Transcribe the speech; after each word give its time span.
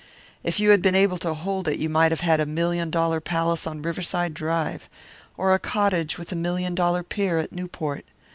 If 0.43 0.59
you 0.59 0.71
had 0.71 0.81
been 0.81 0.95
able 0.95 1.19
to 1.19 1.35
hold 1.35 1.67
it, 1.67 1.77
you 1.77 1.87
might 1.87 2.11
have 2.11 2.21
had 2.21 2.39
a 2.39 2.47
million 2.47 2.89
dollar 2.89 3.19
palace 3.21 3.67
on 3.67 3.83
Riverside 3.83 4.33
Drive, 4.33 4.89
or 5.37 5.53
a 5.53 5.59
cottage 5.59 6.17
with 6.17 6.31
a 6.31 6.35
million 6.35 6.73
dollar 6.73 7.03
pier 7.03 7.37
at 7.37 7.51
Newport. 7.51 8.03